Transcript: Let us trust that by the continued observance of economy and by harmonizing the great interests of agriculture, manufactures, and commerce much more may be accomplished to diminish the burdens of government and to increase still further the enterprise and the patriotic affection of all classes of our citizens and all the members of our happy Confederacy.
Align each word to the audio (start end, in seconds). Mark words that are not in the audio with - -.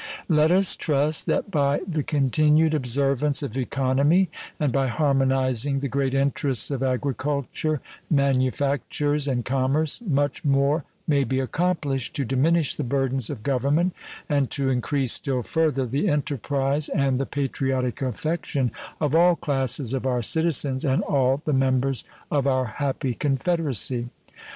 Let 0.29 0.49
us 0.49 0.75
trust 0.75 1.27
that 1.27 1.51
by 1.51 1.79
the 1.87 2.01
continued 2.01 2.73
observance 2.73 3.43
of 3.43 3.55
economy 3.55 4.31
and 4.59 4.73
by 4.73 4.87
harmonizing 4.87 5.77
the 5.77 5.87
great 5.87 6.15
interests 6.15 6.71
of 6.71 6.81
agriculture, 6.81 7.81
manufactures, 8.09 9.27
and 9.27 9.45
commerce 9.45 10.01
much 10.03 10.43
more 10.43 10.85
may 11.07 11.23
be 11.23 11.39
accomplished 11.39 12.15
to 12.15 12.25
diminish 12.25 12.73
the 12.73 12.83
burdens 12.83 13.29
of 13.29 13.43
government 13.43 13.93
and 14.27 14.49
to 14.49 14.69
increase 14.69 15.13
still 15.13 15.43
further 15.43 15.85
the 15.85 16.09
enterprise 16.09 16.89
and 16.89 17.19
the 17.19 17.27
patriotic 17.27 18.01
affection 18.01 18.71
of 18.99 19.13
all 19.13 19.35
classes 19.35 19.93
of 19.93 20.07
our 20.07 20.23
citizens 20.23 20.83
and 20.83 21.03
all 21.03 21.43
the 21.45 21.53
members 21.53 22.03
of 22.31 22.47
our 22.47 22.65
happy 22.65 23.13
Confederacy. 23.13 24.09